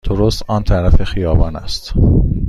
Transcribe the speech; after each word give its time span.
درست 0.09 0.43
آن 0.47 0.63
طرف 0.63 1.03
خیابان 1.03 1.55
است. 1.55 1.93